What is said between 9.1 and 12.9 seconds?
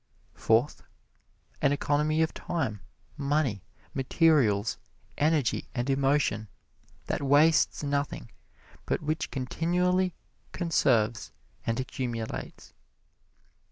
continually conserves and accumulates.